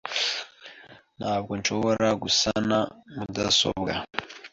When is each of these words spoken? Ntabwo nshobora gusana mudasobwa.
Ntabwo 1.19 1.51
nshobora 1.59 2.07
gusana 2.23 2.77
mudasobwa. 3.15 3.91